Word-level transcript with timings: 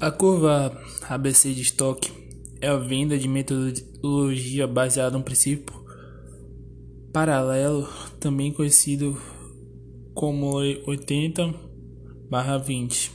A 0.00 0.10
curva 0.10 0.76
ABC 1.10 1.52
de 1.52 1.60
estoque 1.60 2.10
é 2.58 2.68
a 2.68 2.76
venda 2.76 3.18
de 3.18 3.28
metodologia 3.28 4.66
baseada 4.66 5.18
no 5.18 5.22
princípio 5.22 5.78
paralelo, 7.12 7.86
também 8.18 8.50
conhecido 8.50 9.14
como 10.14 10.54
80/20, 10.54 13.10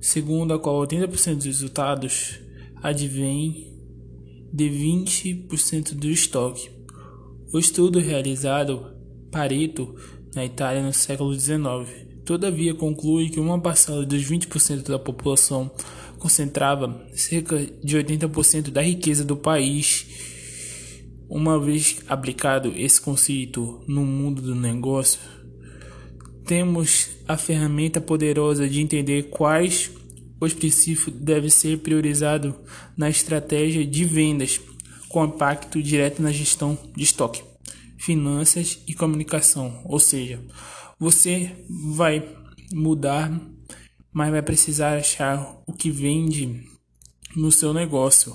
segundo 0.00 0.52
a 0.52 0.58
qual 0.58 0.84
80% 0.84 1.36
dos 1.36 1.46
resultados 1.46 2.40
advém 2.82 3.72
de 4.52 4.68
20% 4.68 5.94
do 5.94 6.10
estoque. 6.10 6.68
O 7.52 7.60
estudo 7.60 8.00
realizado 8.00 8.90
Pareto 9.30 9.94
na 10.34 10.44
Itália 10.44 10.82
no 10.82 10.92
século 10.92 11.32
XIX 11.32 12.11
Todavia, 12.24 12.74
conclui 12.74 13.28
que 13.28 13.40
uma 13.40 13.60
parcela 13.60 14.06
dos 14.06 14.22
20% 14.22 14.88
da 14.88 14.98
população 14.98 15.70
concentrava 16.18 17.04
cerca 17.14 17.58
de 17.82 17.96
80% 17.96 18.70
da 18.70 18.80
riqueza 18.80 19.24
do 19.24 19.36
país. 19.36 20.06
Uma 21.28 21.58
vez 21.58 22.00
aplicado 22.06 22.72
esse 22.76 23.00
conceito 23.00 23.82
no 23.88 24.04
mundo 24.04 24.40
do 24.40 24.54
negócio, 24.54 25.18
temos 26.44 27.08
a 27.26 27.36
ferramenta 27.36 28.00
poderosa 28.00 28.68
de 28.68 28.80
entender 28.80 29.24
quais 29.24 29.90
os 30.38 30.52
princípios 30.52 31.14
devem 31.16 31.50
ser 31.50 31.78
priorizados 31.78 32.54
na 32.96 33.08
estratégia 33.08 33.84
de 33.84 34.04
vendas, 34.04 34.60
com 35.08 35.24
impacto 35.24 35.82
direto 35.82 36.22
na 36.22 36.32
gestão 36.32 36.78
de 36.96 37.04
estoque, 37.04 37.42
finanças 38.02 38.82
e 38.88 38.94
comunicação, 38.94 39.80
ou 39.84 40.00
seja, 40.00 40.44
você 40.98 41.64
vai 41.94 42.36
mudar, 42.72 43.30
mas 44.12 44.32
vai 44.32 44.42
precisar 44.42 44.98
achar 44.98 45.62
o 45.68 45.72
que 45.72 45.88
vende 45.88 46.66
no 47.36 47.52
seu 47.52 47.72
negócio. 47.72 48.34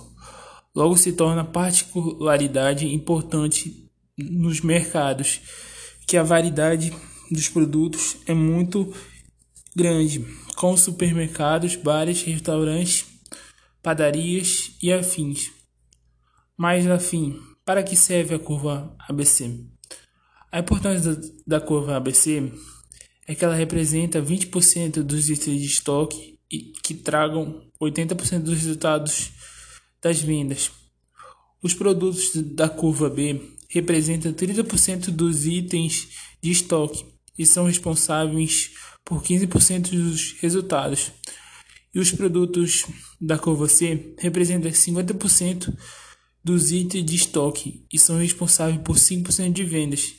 Logo 0.74 0.96
se 0.96 1.12
torna 1.12 1.44
particularidade 1.44 2.88
importante 2.88 3.92
nos 4.18 4.62
mercados 4.62 5.42
que 6.08 6.16
a 6.16 6.24
variedade 6.24 6.94
dos 7.30 7.50
produtos 7.50 8.16
é 8.26 8.34
muito 8.34 8.94
grande, 9.76 10.26
com 10.56 10.78
supermercados, 10.78 11.76
bares, 11.76 12.24
restaurantes, 12.24 13.06
padarias 13.84 14.78
e 14.82 14.94
afins. 14.94 15.52
Mas 16.56 16.88
afim, 16.88 17.38
para 17.68 17.84
que 17.84 17.98
serve 17.98 18.34
a 18.34 18.40
curva 18.40 18.96
ABC? 19.10 19.60
A 20.50 20.60
importância 20.60 21.20
da 21.46 21.60
curva 21.60 21.98
ABC 21.98 22.50
é 23.28 23.36
que 23.36 23.44
ela 23.44 23.54
representa 23.54 24.22
20% 24.22 25.04
dos 25.04 25.30
itens 25.30 25.60
de 25.60 25.68
estoque 25.68 26.40
e 26.50 26.72
que 26.82 26.94
tragam 26.94 27.70
80% 27.82 28.40
dos 28.40 28.54
resultados 28.54 29.34
das 30.02 30.22
vendas. 30.22 30.72
Os 31.62 31.74
produtos 31.74 32.32
da 32.38 32.70
curva 32.70 33.10
B 33.10 33.42
representam 33.70 34.32
30% 34.32 35.10
dos 35.10 35.46
itens 35.46 36.08
de 36.42 36.52
estoque 36.52 37.06
e 37.38 37.46
são 37.46 37.66
responsáveis 37.66 38.72
por 39.04 39.22
15% 39.22 39.90
dos 39.90 40.38
resultados. 40.40 41.12
E 41.94 42.00
os 42.00 42.14
produtos 42.14 42.86
da 43.20 43.38
curva 43.38 43.68
C 43.68 44.16
representam 44.20 44.72
50% 44.72 45.76
dos 46.48 46.72
itens 46.72 47.04
de 47.04 47.14
estoque 47.14 47.86
e 47.92 48.00
são 48.00 48.20
responsáveis 48.20 48.80
por 48.82 48.96
5% 48.96 49.52
de 49.52 49.66
vendas. 49.66 50.14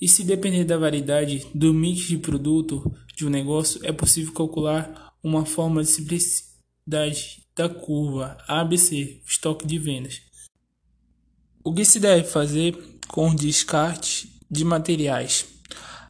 E 0.00 0.08
se 0.08 0.24
depender 0.24 0.64
da 0.64 0.76
variedade 0.76 1.46
do 1.54 1.72
mix 1.72 2.08
de 2.08 2.18
produto 2.18 2.92
de 3.16 3.24
um 3.24 3.30
negócio, 3.30 3.80
é 3.84 3.92
possível 3.92 4.32
calcular 4.34 5.14
uma 5.22 5.46
forma 5.46 5.84
de 5.84 5.88
simplicidade 5.88 7.44
da 7.54 7.68
curva 7.68 8.36
ABC, 8.48 9.22
estoque 9.24 9.64
de 9.64 9.78
vendas. 9.78 10.20
O 11.62 11.72
que 11.72 11.84
se 11.84 12.00
deve 12.00 12.26
fazer 12.26 12.76
com 13.06 13.30
o 13.30 13.36
descarte 13.36 14.36
de 14.50 14.64
materiais? 14.64 15.46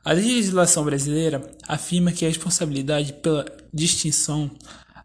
A 0.03 0.15
legislação 0.15 0.83
brasileira 0.83 1.55
afirma 1.69 2.11
que 2.11 2.25
a 2.25 2.29
responsabilidade 2.29 3.13
pela 3.13 3.45
distinção 3.71 4.51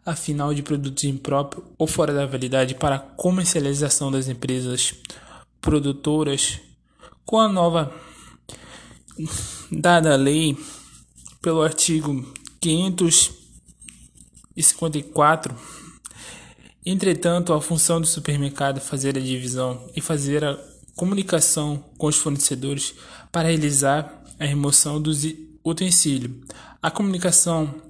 a 0.08 0.16
final 0.16 0.54
de 0.54 0.62
produtos 0.62 1.04
impróprios 1.04 1.66
ou 1.76 1.86
fora 1.86 2.14
da 2.14 2.24
validade 2.24 2.74
para 2.74 2.96
a 2.96 2.98
comercialização 2.98 4.10
das 4.10 4.26
empresas 4.26 4.94
produtoras 5.60 6.60
com 7.26 7.38
a 7.38 7.46
nova 7.46 7.94
dada 9.70 10.16
lei 10.16 10.56
pelo 11.42 11.60
artigo 11.60 12.26
554, 12.58 15.54
entretanto, 16.86 17.52
a 17.52 17.60
função 17.60 18.00
do 18.00 18.06
supermercado 18.06 18.80
fazer 18.80 19.18
a 19.18 19.20
divisão 19.20 19.90
e 19.94 20.00
fazer 20.00 20.42
a 20.42 20.58
comunicação 20.96 21.84
com 21.98 22.06
os 22.06 22.16
fornecedores 22.16 22.94
para 23.30 23.48
realizar 23.48 24.24
a 24.40 24.46
remoção 24.46 25.02
dos 25.02 25.26
utensílios. 25.62 26.32
A 26.80 26.90
comunicação 26.90 27.87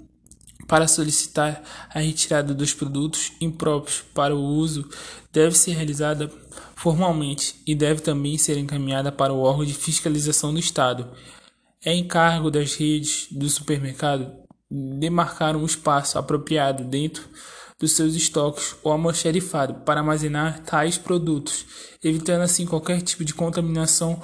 para 0.69 0.87
solicitar 0.87 1.63
a 1.93 1.99
retirada 1.99 2.55
dos 2.55 2.75
produtos 2.75 3.33
impróprios 3.41 4.05
para 4.15 4.37
o 4.37 4.39
uso 4.39 4.89
deve 5.33 5.57
ser 5.57 5.73
realizada 5.73 6.31
formalmente 6.77 7.61
e 7.67 7.75
deve 7.75 8.03
também 8.03 8.37
ser 8.37 8.59
encaminhada 8.59 9.11
para 9.11 9.33
o 9.33 9.41
órgão 9.41 9.65
de 9.65 9.73
fiscalização 9.73 10.53
do 10.53 10.61
Estado. 10.61 11.11
É 11.83 11.95
encargo 11.95 12.51
das 12.51 12.75
redes 12.75 13.29
do 13.31 13.49
supermercado 13.49 14.31
demarcar 14.71 15.57
um 15.57 15.65
espaço 15.65 16.19
apropriado 16.19 16.85
dentro 16.85 17.25
dos 17.81 17.93
seus 17.93 18.15
estoques 18.15 18.77
ou 18.83 18.93
almoxarifado 18.93 19.75
para 19.87 20.01
armazenar 20.01 20.63
tais 20.65 20.99
produtos, 20.99 21.65
evitando 22.05 22.43
assim 22.43 22.67
qualquer 22.67 23.01
tipo 23.01 23.25
de 23.25 23.33
contaminação 23.33 24.21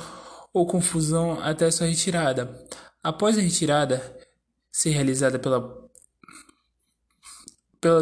ou 0.52 0.66
confusão 0.66 1.40
até 1.40 1.70
sua 1.70 1.86
retirada. 1.86 2.60
Após 3.02 3.38
a 3.38 3.40
retirada 3.40 4.02
ser 4.72 4.90
realizada 4.90 5.38
pela 5.38 5.83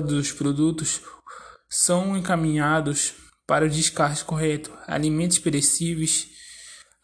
dos 0.00 0.32
produtos 0.32 1.00
são 1.69 2.16
encaminhados 2.16 3.15
para 3.47 3.65
o 3.65 3.69
descarte 3.69 4.25
correto. 4.25 4.72
Alimentos 4.87 5.38
perecíveis 5.38 6.28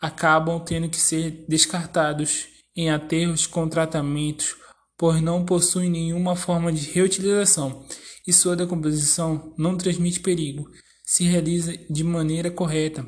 acabam 0.00 0.60
tendo 0.64 0.88
que 0.88 0.96
ser 0.96 1.44
descartados 1.48 2.46
em 2.76 2.90
aterros 2.90 3.46
com 3.46 3.68
tratamentos, 3.68 4.54
pois 4.96 5.20
não 5.20 5.44
possuem 5.44 5.90
nenhuma 5.90 6.36
forma 6.36 6.72
de 6.72 6.90
reutilização 6.90 7.84
e 8.26 8.32
sua 8.32 8.54
decomposição 8.54 9.54
não 9.58 9.76
transmite 9.76 10.20
perigo, 10.20 10.70
se 11.04 11.24
realiza 11.24 11.74
de 11.90 12.04
maneira 12.04 12.50
correta. 12.50 13.04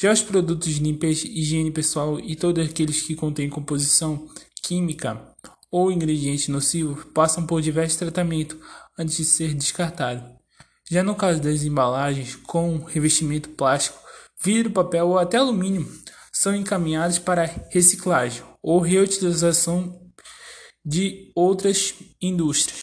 Já 0.00 0.12
os 0.12 0.22
produtos 0.22 0.74
de 0.74 0.82
limpeza 0.82 1.26
higiene 1.26 1.70
pessoal 1.70 2.18
e 2.18 2.34
todos 2.34 2.64
aqueles 2.64 3.02
que 3.02 3.14
contêm 3.14 3.50
composição 3.50 4.28
química 4.62 5.20
ou 5.72 5.90
ingrediente 5.90 6.50
nocivo 6.50 7.06
passam 7.06 7.46
por 7.46 7.62
diversos 7.62 7.96
tratamentos 7.98 8.58
antes 8.98 9.16
de 9.16 9.24
ser 9.24 9.54
descartado. 9.54 10.22
Já 10.90 11.02
no 11.02 11.14
caso 11.14 11.40
das 11.40 11.64
embalagens 11.64 12.36
com 12.36 12.84
revestimento 12.84 13.48
plástico, 13.48 13.98
vidro, 14.44 14.70
papel 14.70 15.08
ou 15.08 15.18
até 15.18 15.38
alumínio, 15.38 15.90
são 16.30 16.54
encaminhados 16.54 17.18
para 17.18 17.50
reciclagem 17.70 18.42
ou 18.62 18.80
reutilização 18.80 19.98
de 20.84 21.32
outras 21.34 21.94
indústrias. 22.20 22.80